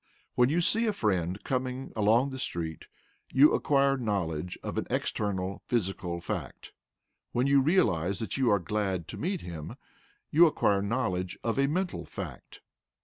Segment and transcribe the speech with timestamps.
[0.33, 2.85] When you see a friend coming along the street,
[3.31, 6.73] you acquire knowledge of an external, physical fact;
[7.33, 9.75] when you realize that you are glad to meet him,
[10.31, 12.61] you acquire knowledge of a mental fact.